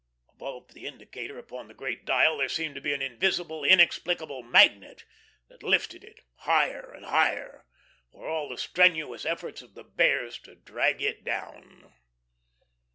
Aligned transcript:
Above 0.29 0.73
the 0.73 0.87
indicator 0.87 1.37
upon 1.37 1.67
the 1.67 1.75
great 1.75 2.05
dial 2.05 2.35
there 2.39 2.49
seemed 2.49 2.73
to 2.73 2.81
be 2.81 2.91
an 2.91 3.03
invisible, 3.03 3.63
inexplicable 3.63 4.41
magnet 4.41 5.05
that 5.47 5.61
lifted 5.61 6.03
it 6.03 6.21
higher 6.37 6.91
and 6.91 7.05
higher, 7.05 7.67
for 8.11 8.27
all 8.27 8.49
the 8.49 8.57
strenuous 8.57 9.25
efforts 9.27 9.61
of 9.61 9.75
the 9.75 9.83
Bears 9.83 10.39
to 10.39 10.55
drag 10.55 11.03
it 11.03 11.23
down. 11.23 11.93